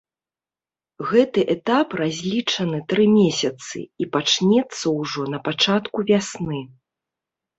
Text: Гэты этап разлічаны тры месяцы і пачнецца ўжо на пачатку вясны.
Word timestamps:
Гэты 1.09 1.41
этап 1.55 1.87
разлічаны 2.01 2.79
тры 2.93 3.05
месяцы 3.17 3.77
і 4.03 4.07
пачнецца 4.15 4.85
ўжо 4.99 5.21
на 5.35 5.39
пачатку 5.49 5.97
вясны. 6.11 6.61